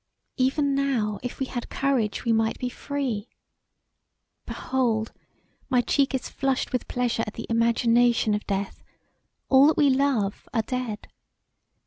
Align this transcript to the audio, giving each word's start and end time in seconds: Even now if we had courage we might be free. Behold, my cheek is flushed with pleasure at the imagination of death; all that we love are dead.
Even 0.37 0.73
now 0.73 1.19
if 1.21 1.39
we 1.39 1.45
had 1.45 1.69
courage 1.69 2.25
we 2.25 2.31
might 2.33 2.57
be 2.57 2.69
free. 2.69 3.29
Behold, 4.47 5.11
my 5.69 5.79
cheek 5.81 6.15
is 6.15 6.27
flushed 6.27 6.73
with 6.73 6.87
pleasure 6.87 7.23
at 7.27 7.35
the 7.35 7.45
imagination 7.51 8.33
of 8.33 8.47
death; 8.47 8.81
all 9.47 9.67
that 9.67 9.77
we 9.77 9.91
love 9.91 10.49
are 10.55 10.63
dead. 10.63 11.07